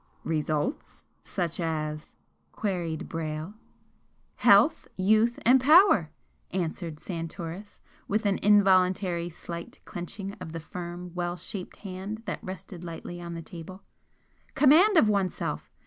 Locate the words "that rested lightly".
12.25-13.21